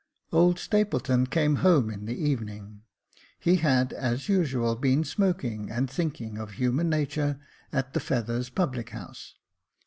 [0.31, 2.81] Old Stapleton came home in the evening.
[3.37, 7.39] He had, as usual, been smoking, and thinking of human natur,
[7.71, 9.35] at the Feathers public house.